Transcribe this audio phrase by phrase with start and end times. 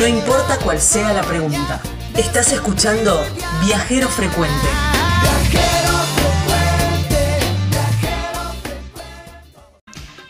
[0.00, 1.78] No importa cuál sea la pregunta.
[2.16, 3.22] Estás escuchando
[3.62, 4.66] Viajero Frecuente.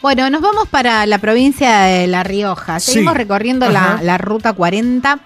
[0.02, 2.80] Bueno, nos vamos para la provincia de La Rioja.
[2.80, 5.20] Seguimos recorriendo la, la, ruta 40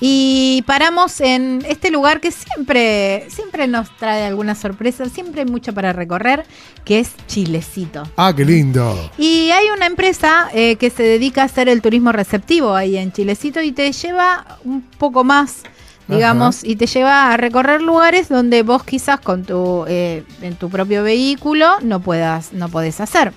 [0.00, 5.74] y paramos en este lugar que siempre, siempre nos trae alguna sorpresa, siempre hay mucho
[5.74, 6.46] para recorrer,
[6.84, 8.04] que es Chilecito.
[8.16, 9.10] Ah, qué lindo.
[9.18, 13.12] Y hay una empresa eh, que se dedica a hacer el turismo receptivo ahí en
[13.12, 15.62] Chilecito y te lleva un poco más
[16.10, 20.68] digamos, y te lleva a recorrer lugares donde vos quizás con tu eh, en tu
[20.68, 23.32] propio vehículo no puedas no podés hacer.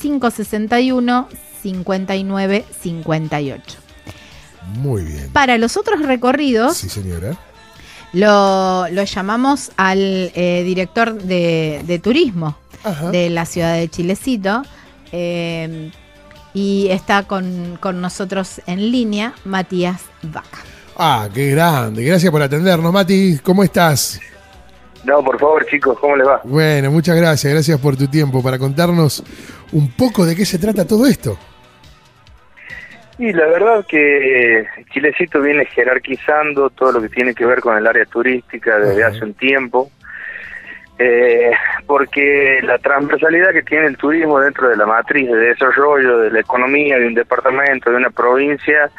[0.00, 1.28] 561
[1.62, 3.78] 5958.
[4.76, 5.30] Muy bien.
[5.32, 6.76] Para los otros recorridos.
[6.76, 7.38] Sí, señora.
[8.12, 12.56] Lo, llamamos al eh, director de turismo
[13.12, 14.62] de la ciudad de Chilecito.
[15.12, 15.90] Eh,
[16.54, 20.58] y está con, nosotros en línea Matías Vaca.
[20.96, 22.04] Ah, qué grande.
[22.04, 23.38] Gracias por atendernos, Mati.
[23.42, 24.20] ¿Cómo estás?
[25.04, 26.40] No, por favor, chicos, ¿cómo les va?
[26.44, 27.52] Bueno, muchas gracias.
[27.52, 29.24] Gracias por tu tiempo para contarnos
[29.72, 31.38] un poco de qué se trata todo esto.
[33.18, 37.86] Y la verdad que Chilecito viene jerarquizando todo lo que tiene que ver con el
[37.86, 39.90] área turística desde hace un tiempo
[41.02, 41.50] eh,
[41.86, 46.40] porque la transversalidad que tiene el turismo dentro de la matriz de desarrollo de la
[46.40, 48.90] economía de un departamento, de una provincia,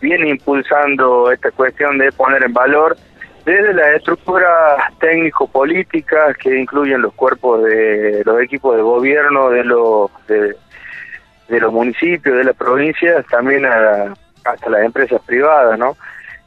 [0.00, 2.96] viene impulsando esta cuestión de poner en valor
[3.44, 10.08] desde las estructuras técnico-políticas que incluyen los cuerpos de los equipos de gobierno de los
[10.28, 10.54] de,
[11.48, 15.96] los municipios, de las provincias, también hasta las empresas privadas, ¿no?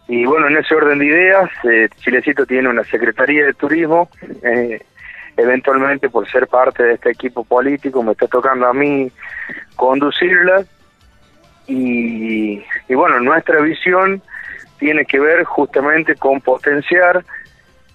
[0.07, 4.09] Y bueno, en ese orden de ideas, eh, Chilecito tiene una Secretaría de Turismo
[4.43, 4.81] eh,
[5.37, 9.11] eventualmente por ser parte de este equipo político me está tocando a mí
[9.75, 10.63] conducirla
[11.65, 14.21] y, bueno, nuestra visión
[14.77, 17.23] tiene que ver justamente con potenciar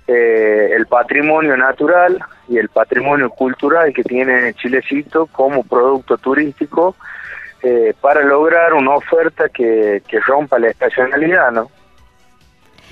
[0.06, 2.18] eh, el patrimonio natural
[2.48, 6.96] y el patrimonio cultural que tiene Chilecito como producto turístico
[7.62, 11.70] eh, para lograr una oferta que rompa la estacionalidad, ¿no?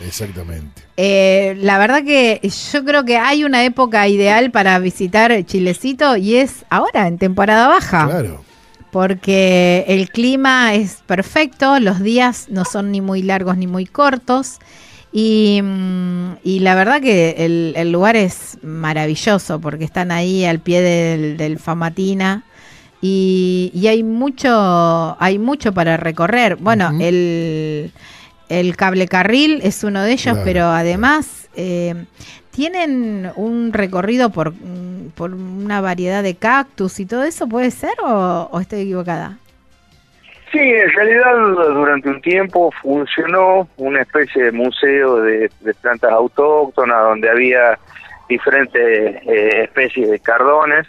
[0.05, 0.83] Exactamente.
[0.97, 2.41] Eh, la verdad que
[2.73, 7.69] yo creo que hay una época ideal para visitar Chilecito y es ahora, en temporada
[7.69, 8.07] baja.
[8.07, 8.45] Claro.
[8.91, 14.59] Porque el clima es perfecto, los días no son ni muy largos ni muy cortos.
[15.13, 17.37] Y, mm, la verdad que
[17.75, 22.45] el, lugar es maravilloso porque están ahí al pie del, Famatina.
[23.01, 26.57] Y, hay mucho hay mucho para recorrer.
[26.57, 27.93] Bueno, el
[28.49, 31.95] el cable carril es uno de ellos, pero además eh,
[32.51, 34.53] tienen un recorrido por,
[35.15, 39.37] por, una variedad de cactus y todo eso, ¿puede ser o, estoy equivocada?
[40.53, 41.35] Sí, en realidad
[41.75, 45.51] durante un tiempo funcionó una especie de museo de,
[45.83, 47.79] plantas autóctonas donde había
[48.29, 50.87] diferentes eh, especies de cardones,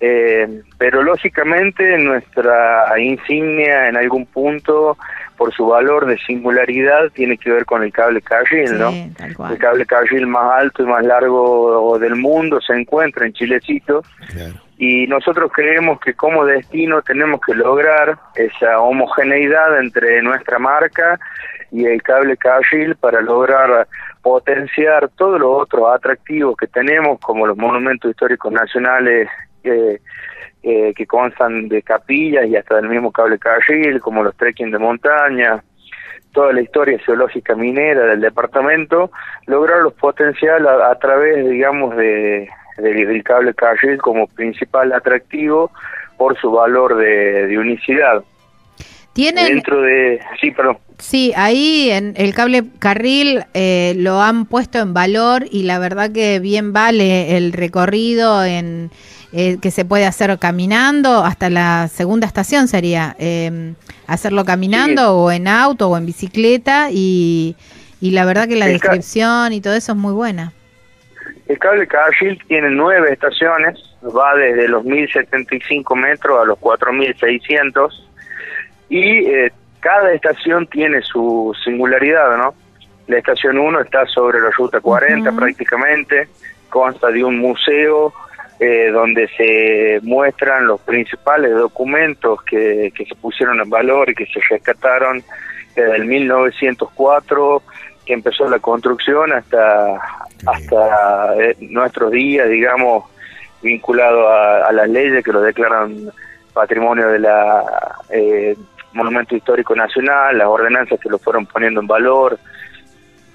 [0.00, 4.96] eh, pero lógicamente nuestra insignia en algún punto
[5.38, 8.90] por su valor de singularidad tiene que ver con el cable carril, ¿no?
[9.48, 14.02] El cable carril más alto y más largo del mundo se encuentra en Chilecito.
[14.76, 21.18] Y nosotros creemos que como destino tenemos que lograr esa homogeneidad entre nuestra marca
[21.70, 23.86] y el cable carril para lograr
[24.22, 29.28] potenciar todos los otros atractivos que tenemos, como los monumentos históricos nacionales
[29.62, 30.00] eh,
[30.70, 34.78] eh, que constan de capillas y hasta del mismo cable carril, como los trekking de
[34.78, 35.64] montaña,
[36.34, 39.10] toda la historia geológica minera del departamento,
[39.46, 45.70] lograrlos potencial a, través, digamos, de, del cable carril como principal atractivo
[46.18, 48.22] por su valor de, unicidad.
[49.14, 50.20] Tienen, Dentro de...
[50.38, 50.76] Sí, perdón.
[50.98, 56.12] Sí, ahí en el cable carril eh, lo han puesto en valor y la verdad
[56.12, 58.90] que bien vale el recorrido en
[59.32, 63.74] eh, que se puede hacer caminando, hasta la segunda estación sería em,
[64.06, 67.54] hacerlo caminando o en auto o en bicicleta y,
[68.00, 70.52] y la verdad que la descripción y todo eso es muy buena.
[71.46, 78.08] El cable carril tiene nueve estaciones, va desde los 1075 metros a los 4600
[78.88, 82.54] y eh, cada estación tiene su singularidad, ¿no?
[83.06, 86.28] La estación 1 está sobre la ruta 40 prácticamente,
[86.68, 88.12] consta de un museo
[88.60, 94.26] eh, donde se muestran los principales documentos que, que se pusieron en valor y que
[94.26, 95.22] se rescataron
[95.74, 97.62] desde el 1904
[98.04, 100.00] que empezó la construcción hasta
[100.46, 103.04] hasta eh, nuestros días, digamos,
[103.62, 106.10] vinculado a, las leyes que lo declaran
[106.52, 107.64] patrimonio de la
[108.10, 108.56] eh,
[108.92, 112.38] Monumento Histórico Nacional, las ordenanzas que lo fueron poniendo en valor.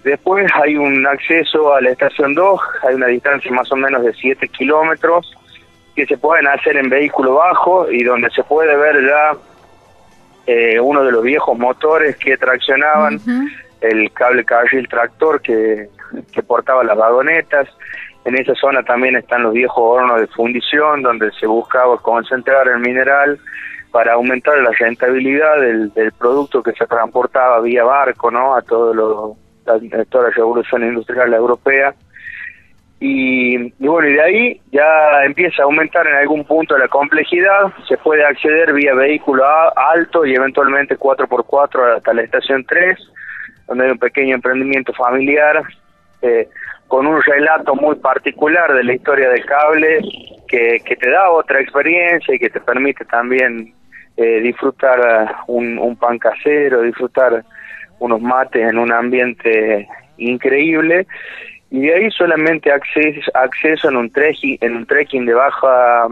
[0.03, 4.13] Después hay un acceso a la estación 2, hay una distancia más o menos de
[4.13, 5.33] 7 kilómetros
[5.95, 9.37] que se pueden hacer en vehículo bajo y donde se puede ver ya
[10.45, 13.19] eh, uno de los viejos motores que traccionaban
[13.79, 15.87] el cable carril tractor que,
[16.33, 17.69] que portaba las vagonetas.
[18.25, 22.79] En esa zona también están los viejos hornos de fundición donde se buscaba concentrar el
[22.79, 23.39] mineral
[23.91, 28.55] para aumentar la rentabilidad del, del producto que se transportaba vía barco, ¿no?
[28.55, 31.93] A todo toda la revolución industrial europea.
[32.99, 37.73] Y, y, bueno, y de ahí ya empieza a aumentar en algún punto la complejidad,
[37.85, 39.43] se puede acceder vía vehículo
[39.75, 42.97] alto y eventualmente 4x4 hasta la estación 3,
[43.67, 45.63] donde hay un pequeño emprendimiento familiar
[46.21, 46.47] eh,
[46.87, 49.99] con un relato muy particular de la historia del cable
[50.47, 53.73] que, que te da otra experiencia y que te permite también
[54.15, 57.43] eh, disfrutar eh, un pan casero, disfrutar
[58.03, 61.07] unos mates en un ambiente increíble
[61.71, 66.07] y de ahí solamente acceso, acceso en un trekking en un trekking de baja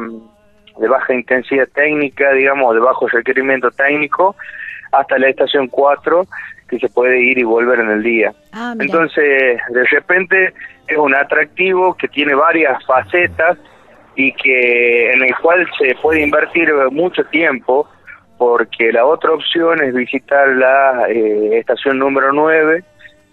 [0.80, 4.36] de baja intensidad técnica digamos de bajo requerimiento técnico
[4.94, 6.26] hasta la estación 4
[6.70, 8.34] que se puede ir y volver en el día.
[8.54, 10.54] Ah, Entonces, de repente
[10.88, 13.58] es un atractivo que tiene varias facetas
[14.16, 17.90] y que en el cual se puede invertir mucho tiempo
[18.42, 22.84] porque la otra opción es visitar la eh, estación número 9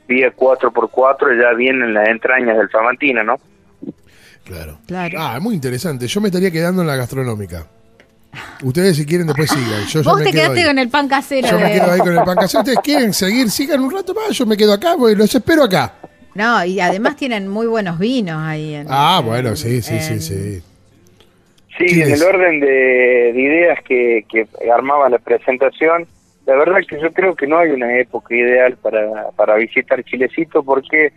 [0.06, 3.37] vía 4x4 ya viene en las entrañas del Famantina, ¿no?
[4.44, 4.78] Claro.
[4.87, 5.19] claro.
[5.19, 6.06] Ah, muy interesante.
[6.06, 7.64] Yo me estaría quedando en la gastronómica.
[8.62, 9.87] Ustedes si quieren después sigan.
[9.87, 11.49] Yo Vos te quedaste con el pan casero.
[11.49, 12.60] Yo me quedo ahí con el pan casero.
[12.60, 14.37] Ustedes quieren seguir, sigan un rato más.
[14.37, 15.94] Yo me quedo acá, porque los espero acá.
[16.34, 18.75] No, y además tienen muy buenos vinos ahí.
[18.75, 20.62] En, ah, bueno, sí, sí, sí, sí.
[21.79, 26.07] Sí, en el orden de, ideas que, que armaba la presentación,
[26.49, 30.63] la verdad que yo creo que no hay una época ideal para, para visitar Chilecito
[30.63, 31.13] porque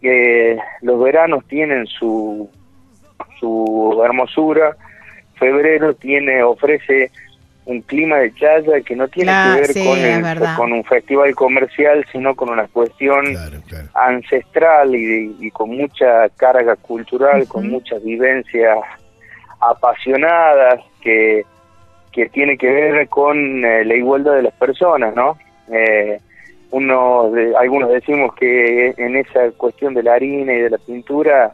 [0.00, 2.48] eh, los veranos tienen su,
[3.38, 4.76] su hermosura,
[5.34, 7.10] febrero tiene ofrece
[7.66, 12.34] un clima de chaya que no tiene que ver con, con un festival comercial, sino
[12.34, 13.26] con una cuestión
[13.94, 18.78] ancestral y, con mucha carga cultural, con muchas vivencias
[19.60, 21.44] apasionadas que,
[22.12, 25.36] que tiene que ver con eh, la igualdad de las personas, ¿no?
[25.72, 26.18] Eh,
[26.72, 31.52] uno de, algunos decimos que en esa cuestión de la harina y de la pintura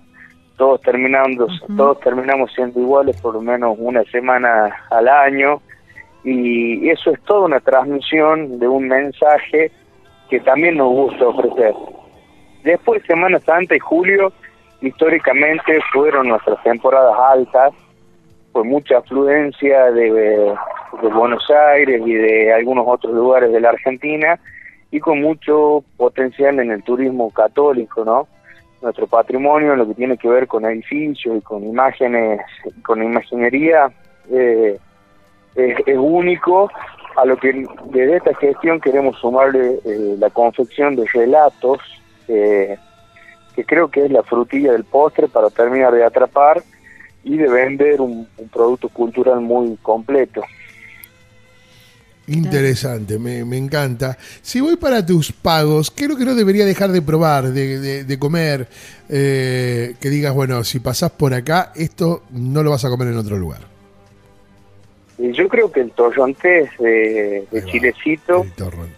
[0.56, 5.61] todos terminando, todos terminamos siendo iguales por lo menos una semana al año
[6.25, 9.70] y eso es toda una transmisión de un mensaje
[10.29, 11.75] que también nos gusta ofrecer.
[12.64, 14.32] Después Semana Santa y Julio
[14.81, 17.73] históricamente fueron nuestras temporadas altas,
[18.56, 20.11] fue mucha afluencia de,
[21.02, 24.40] de Buenos Aires y de algunos otros lugares de la Argentina
[24.90, 28.26] y con mucho potencial en el turismo católico, ¿no?
[28.81, 32.40] nuestro patrimonio en lo que tiene que ver con edificios y con imágenes,
[32.83, 33.92] con imaginería,
[34.31, 34.78] eh,
[35.54, 36.71] es, único,
[37.14, 41.78] a lo que desde esta gestión queremos sumarle eh, la confección de relatos,
[42.28, 42.78] eh,
[43.54, 46.62] que creo que es la frutilla del postre para terminar de atrapar
[47.26, 50.42] y de vender un producto cultural muy completo.
[52.28, 54.16] Interesante, me, encanta.
[54.42, 58.16] Si voy para tus pagos, ¿qué es lo que no debería dejar de probar, de,
[58.18, 58.68] comer?
[59.09, 63.16] Eh, que digas, bueno, si pasás por acá, esto no lo vas a comer en
[63.16, 63.61] otro lugar.
[65.18, 68.47] Yo creo que el torrontés de, Chilecito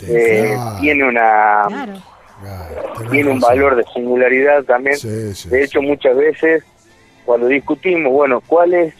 [0.06, 2.02] eh, tiene una
[3.10, 4.98] tiene un valor de singularidad también.
[5.02, 6.64] de hecho, muchas veces
[7.28, 8.94] cuando discutimos, bueno, ¿cuál es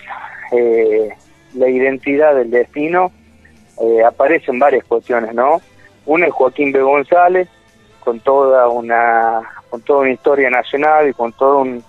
[0.53, 1.09] eh,
[1.55, 3.11] la identidad del destino?
[3.81, 5.61] eh, aparecen varias cuestiones, ¿no?
[6.07, 6.81] Una es Joaquín B.
[6.81, 7.49] González,
[8.01, 11.85] con toda una con toda una historia nacional y con todo un,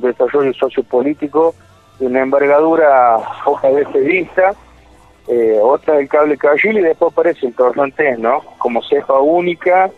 [0.00, 1.54] desarrollo sociopolítico
[1.98, 4.54] de una envergadura hoja de vista,
[5.28, 8.40] eh, otra del cable carril y después aparece el Torrontés, ¿no?
[8.58, 9.90] Como ceja única,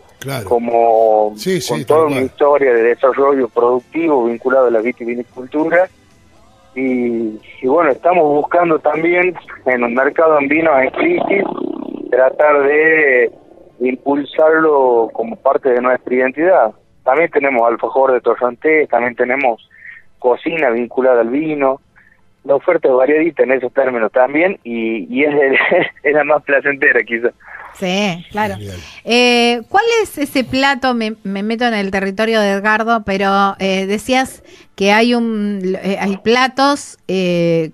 [0.45, 1.35] como
[1.69, 5.89] con toda una historia de desarrollo productivo vinculado a la vitivinicultura
[6.75, 9.35] y, bueno, estamos buscando también
[9.67, 11.45] en un mercado en vino en crisis
[12.11, 13.33] tratar de
[13.81, 16.73] impulsarlo como parte de nuestra identidad.
[17.05, 19.69] También tenemos alfajor de torrontés, también tenemos
[20.19, 21.81] cocina vinculada al vino,
[22.45, 25.35] la oferta es variadita en esos términos también y, y es,
[26.03, 27.35] es la más placentera quizás.
[27.78, 28.56] Sí, claro.
[29.04, 30.94] Eh, ¿Cuál es ese plato?
[30.94, 34.42] Me, me, meto en el territorio de Edgardo, pero eh, decías
[34.75, 37.70] que hay un eh, hay platos eh,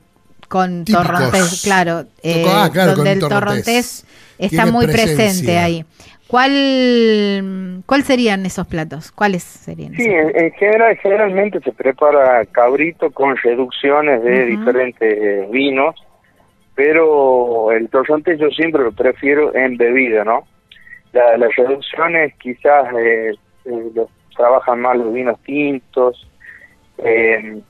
[0.49, 1.06] con Típicos.
[1.06, 3.64] torrontés, claro, eh, Ah, claro, donde con el torrontés.
[3.64, 4.06] torrontés
[4.38, 5.16] está muy presencia.
[5.16, 5.84] presente ahí.
[6.26, 9.12] ¿Cuál, ¿Cuál serían esos platos?
[9.12, 9.94] ¿Cuáles serían?
[9.94, 15.94] Sí, esos en, en general, generalmente se prepara cabrito con reducciones de diferentes eh, vinos,
[16.75, 20.45] pero el torrontés yo siempre lo prefiero en bebida, ¿no?
[21.12, 23.33] La- las reducciones quizás eh,
[23.64, 26.28] eh, los- trabajan más los vinos tintos.
[26.99, 27.61] eh,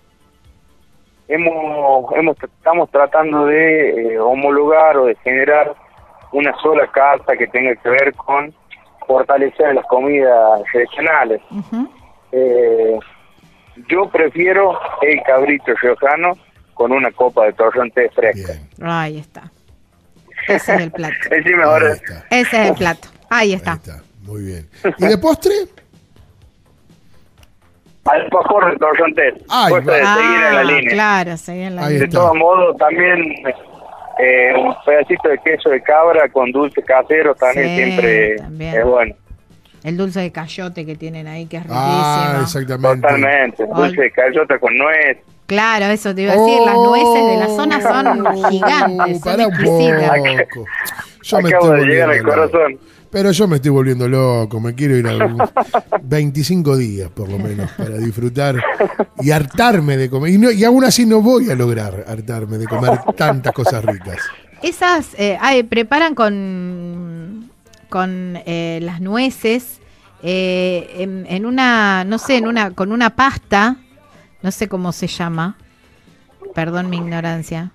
[1.29, 5.75] hemos, hemos estamos tratando de eh, homologar o de generar
[6.33, 8.53] una sola carta que tenga que ver con
[9.07, 11.41] fortalecer las comidas regionales.
[12.33, 12.99] Eh,
[13.89, 16.33] yo prefiero el cabrito riojano
[16.75, 18.53] con una copa de torrontés fresca.
[18.53, 18.69] Bien.
[18.89, 19.51] Ahí está.
[20.47, 21.15] Ese es el plato.
[21.45, 21.83] Sí, mejor.
[21.85, 22.27] Está.
[22.31, 23.09] Ese es el plato.
[23.31, 23.73] Ahí Ahí está.
[23.75, 24.03] está.
[24.23, 24.69] Muy bien.
[24.99, 25.53] ¿Y de postre?
[28.05, 28.77] Alfajor de
[29.93, 30.15] de va.
[30.15, 30.91] seguir en la Ah, línea.
[30.93, 32.19] claro, seguir en la Ahí De está.
[32.19, 33.19] todos modos, también
[34.19, 38.75] eh, un pedacito de queso de cabra con dulce casero también Sí, siempre también.
[38.77, 39.15] es bueno.
[39.83, 41.85] El dulce de cayote que tienen ahí, que es riquísimo.
[41.85, 43.01] Ah, exactamente.
[43.03, 43.67] Totalmente.
[43.67, 45.19] Dulce de cayota con nuez.
[45.47, 46.59] Claro, eso te iba a decir.
[46.65, 50.11] Las nueces de la zona son Oh, gigantes, son Pará un exquisitas.
[50.55, 50.67] poco.
[51.23, 52.51] Yo me Acabo estoy de llegar al volviendo loco.
[52.53, 52.79] corazón.
[53.11, 55.39] Pero yo me estoy volviendo loco, me quiero ir a un
[56.03, 58.57] 25 días por lo menos para disfrutar
[59.21, 60.33] y hartarme de comer.
[60.33, 64.19] Y, no- y aún así no voy a lograr hartarme de comer tantas cosas ricas.
[64.63, 67.51] Esas, eh, ay, preparan con,
[67.89, 69.81] con eh, las nueces
[70.23, 73.77] eh, en, en una, no sé, en una, con una pasta,
[74.45, 75.57] no sé cómo se llama,
[76.55, 77.71] perdón mi ignorancia.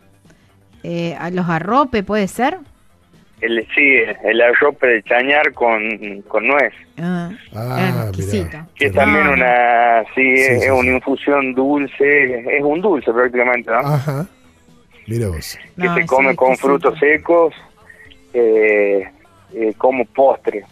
[0.83, 2.57] Eh, a los arrope, ¿puede ser?
[3.41, 6.73] El, sí, el arrope de chañar con, con nuez.
[7.01, 8.67] Ah, Ah, mirá.
[8.75, 9.33] Que es también rico.
[9.33, 13.77] una, sí, Sí, es, sí, es una infusión dulce, es un dulce prácticamente, ¿no?
[13.79, 14.25] Ajá.
[15.07, 15.57] Mira vos.
[15.75, 16.67] que No, se come con exquisito.
[16.67, 17.53] frutos secos
[18.33, 19.09] eh,
[19.53, 20.65] eh, como postre.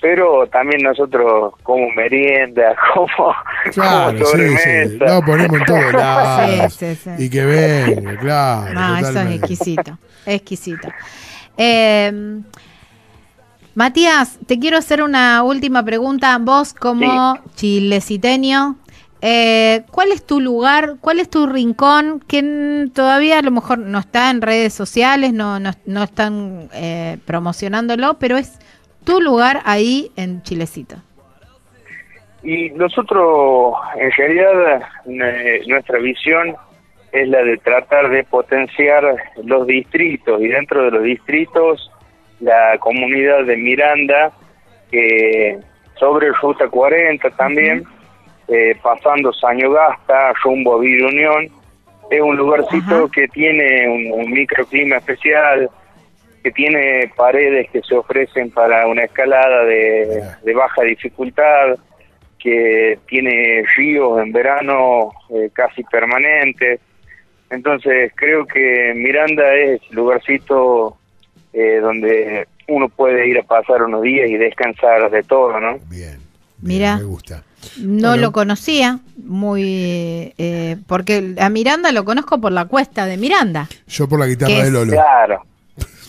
[0.00, 3.34] Pero también nosotros como merienda, como,
[3.72, 4.98] Claro, sí, sí.
[5.06, 6.74] No, ponemos en todos lados.
[6.74, 7.24] Sí, sí, sí.
[7.24, 8.74] Y que venga, claro.
[8.74, 10.88] No, eso es exquisito, exquisito.
[11.56, 12.40] Eh,
[13.74, 16.36] Matías, te quiero hacer una última pregunta.
[16.38, 18.76] Vos como chileciteño,
[19.22, 23.98] eh, ¿cuál es tu lugar, cuál es tu rincón que todavía a lo mejor no
[23.98, 28.52] está en redes sociales, no, no, no están eh, promocionándolo, pero es
[29.04, 30.96] tu lugar ahí en Chilecito?
[32.42, 34.82] Y nosotros, en realidad,
[35.66, 36.56] nuestra visión
[37.12, 39.04] es la de tratar de potenciar
[39.44, 41.90] los distritos y dentro de los distritos
[42.40, 44.32] la comunidad de Miranda,
[44.90, 45.58] que
[45.94, 47.84] sobre Ruta 40 también,
[48.48, 51.48] eh, pasando Sañogasta, rumbo a Villa Unión,
[52.10, 53.08] es un lugarcito Ajá.
[53.14, 55.70] que tiene un, un microclima especial,
[56.42, 61.76] que tiene paredes que se ofrecen para una escalada de baja dificultad,
[62.42, 66.80] que tiene ríos en verano eh, casi permanentes.
[67.50, 70.96] Entonces creo que Miranda es el lugarcito
[71.52, 75.74] eh, donde uno puede ir a pasar unos días y descansar de todo, ¿no?
[75.88, 76.18] Bien.
[76.18, 76.18] bien,
[76.62, 76.96] Mira.
[76.96, 77.44] Me gusta.
[77.78, 78.22] No Bueno.
[78.22, 83.68] lo conocía muy eh, porque a Miranda lo conozco por la cuesta de Miranda.
[83.86, 84.64] Yo por la ¿Qué guitarra es?
[84.64, 84.92] de Lolo.
[84.92, 85.42] Claro,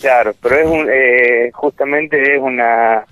[0.00, 3.04] claro, pero es un, eh, justamente es una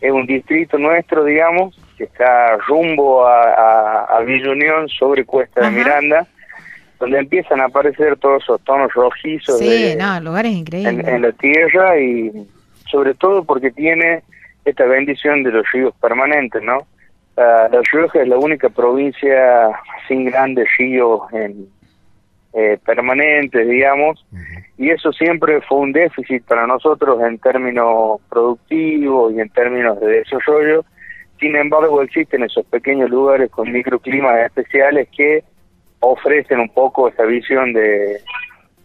[0.00, 5.60] es un distrito nuestro, digamos, que está rumbo a, a, a Villa Unión sobre Cuesta
[5.62, 5.70] de.
[5.70, 6.26] Miranda,
[6.98, 10.58] donde empiezan a aparecer todos esos tonos rojizos Sí, de- no, el lugar es en,
[10.58, 11.04] increíble.
[11.06, 12.30] en la tierra y
[12.90, 14.22] sobre todo porque tiene
[14.64, 16.86] esta bendición de los ríos permanentes, ¿no?
[17.36, 19.70] Ah, la Rioja es la única provincia
[20.06, 21.66] sin grandes ríos en,
[22.54, 24.24] eh, permanentes, digamos,
[24.76, 30.06] y eso siempre fue un déficit para nosotros en términos productivos y en términos de
[30.18, 30.84] desarrollo.
[31.42, 35.42] Sin embargo, existen esos pequeños lugares con microclimas especiales que
[35.98, 38.20] ofrecen un poco esa visión de,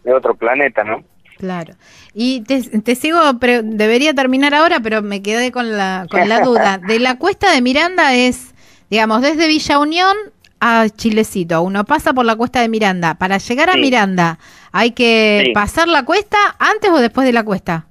[0.02, 1.04] de otro planeta, ¿no?
[1.36, 1.74] Claro.
[2.14, 6.40] Y te, te sigo, pero debería terminar ahora, pero me quedé con la, con la
[6.40, 6.78] duda.
[6.88, 8.52] De la cuesta de Miranda es,
[8.90, 10.16] digamos, desde Villa Unión
[10.58, 11.62] a Chilecito.
[11.62, 13.14] Uno pasa por la cuesta de Miranda.
[13.14, 13.80] Para llegar a Sí.
[13.82, 14.40] Miranda,
[14.72, 15.52] ¿hay que Sí.
[15.52, 17.86] pasar la cuesta antes o después de la cuesta?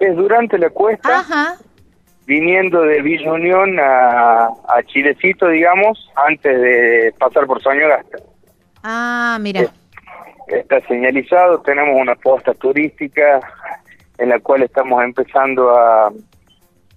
[0.00, 1.56] Es durante la cuesta, Ajá.
[2.26, 8.18] Viniendo de Villa Unión a, a Chilecito, digamos, antes de pasar por Soñogasta.
[8.82, 9.62] Ah, mira.
[10.48, 13.40] Está señalizado, tenemos una posta turística
[14.18, 16.08] en la cual estamos empezando a,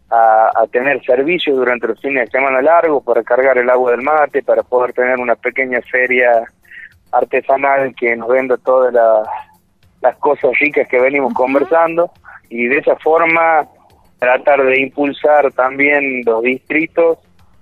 [0.10, 4.02] a, a tener servicios durante los fines de semana largos para cargar el agua del
[4.02, 6.44] mate, para poder tener una pequeña feria
[7.12, 8.94] artesanal que nos venda todas
[10.02, 12.12] las cosas ricas que venimos conversando
[12.50, 13.68] y de esa forma
[14.20, 17.18] tratar de impulsar también los distritos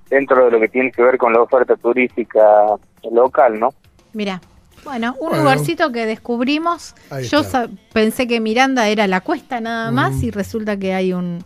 [0.09, 2.41] dentro de lo que tiene que ver con la oferta turística
[3.11, 3.73] local, ¿no?
[4.13, 4.41] Mira.
[4.83, 5.43] Bueno, un Bueno.
[5.43, 6.95] lugarcito que descubrimos.
[7.29, 7.41] Yo
[7.91, 11.43] pensé que Miranda era la cuesta nada más y resulta que hay un,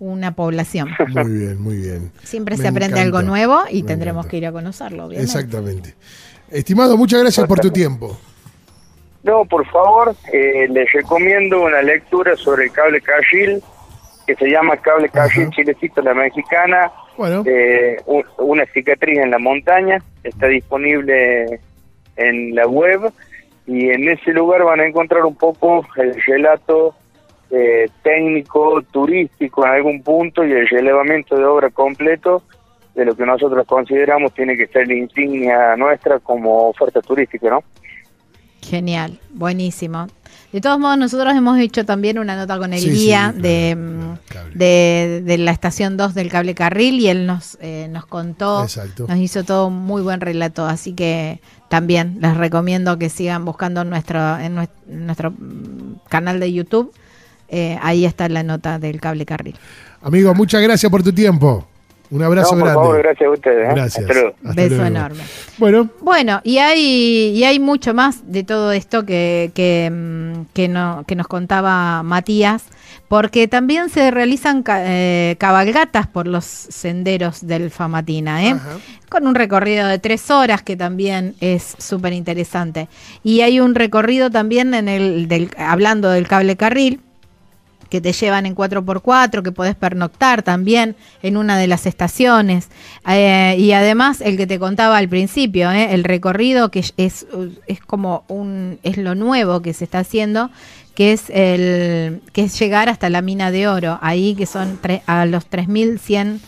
[0.00, 0.90] una población.
[1.14, 2.12] Muy bien, muy bien.
[2.24, 4.30] Siempre Me se aprende encanta, algo nuevo y me tendremos encanta.
[4.32, 5.32] que ir a conocerlo, obviamente.
[5.32, 5.94] Exactamente.
[6.50, 8.18] Estimado, muchas gracias por tu tiempo.
[9.22, 13.62] No, por favor, eh, les recomiendo una lectura sobre el cable carril
[14.26, 15.50] que se llama Cable Ajá.
[15.50, 21.60] Chilecito La Mexicana, Bueno, eh, un- una cicatriz en la montaña, está disponible
[22.16, 23.12] en la web
[23.66, 26.94] y en ese lugar van a encontrar un poco el relato
[27.50, 32.42] eh, técnico, turístico en algún punto y el relevamiento de obra completo
[32.94, 37.62] de lo que nosotros consideramos tiene que ser la insignia nuestra como oferta turística, ¿no?
[38.62, 40.06] Genial, buenísimo.
[40.54, 44.16] De todos modos, nosotros hemos hecho también una nota con el Sí, guía sí, de,
[44.28, 48.06] claro, mm, de, de la estación 2 del cable carril y él nos, eh, nos
[48.06, 49.06] contó, Exacto.
[49.08, 53.82] nos hizo todo un muy buen relato, así que también les recomiendo que sigan buscando
[53.84, 56.92] nuestro, en nues- en nuestro, mm, canal de YouTube.
[57.48, 59.56] Eh, ahí está la nota del cable carril.
[60.02, 61.66] amigo, muchas gracias por tu tiempo.
[62.14, 62.82] Un abrazo No, por grande.
[62.84, 63.68] favor, gracias a ustedes.
[63.68, 63.72] ¿eh?
[63.74, 63.98] Gracias.
[64.04, 64.36] Hasta luego.
[64.44, 64.84] Hasta Beso luego.
[64.86, 65.22] enorme.
[65.58, 66.80] Bueno, Bueno, y hay,
[67.36, 72.02] y hay mucho más de todo esto que, que, mm, que, no, que nos contaba
[72.04, 72.62] Matías,
[73.08, 78.56] porque también se realizan ca- eh, cabalgatas por los senderos del Famatina, ¿eh?
[79.08, 82.88] Con un recorrido de tres horas que también es súper interesante.
[83.22, 87.00] Y hay un recorrido también en el, del, hablando del cable carril,
[87.94, 92.66] que te llevan en 4x4, que podés pernoctar también en una de las estaciones.
[93.08, 95.94] Eh, y además el que te contaba al principio, ¿eh?
[95.94, 100.50] el recorrido que es, es como un, es lo nuevo que se está haciendo,
[100.96, 105.02] que es el que es llegar hasta la mina de oro, ahí que son tre-
[105.06, 106.40] a los 3100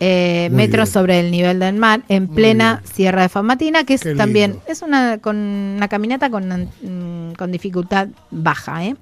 [0.00, 0.92] eh, metros bien.
[0.92, 2.94] sobre el nivel del mar, en Muy plena bien.
[2.94, 4.66] Sierra de Famatina, que es Qué también, lindo.
[4.68, 6.48] es una, con una caminata con,
[6.82, 8.94] mm, con dificultad baja, ¿eh?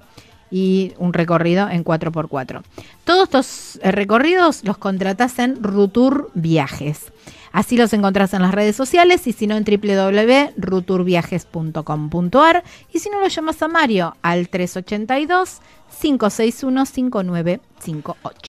[0.53, 2.63] Y un recorrido en 4x4.
[3.05, 7.13] Todos estos eh, recorridos los contratás en Rutur Viajes.
[7.53, 13.21] Así los encontrás en las redes sociales y si no en www.ruturviajes.com.ar y si no
[13.21, 15.61] lo llamas a Mario al 382
[16.01, 18.49] 561 5958.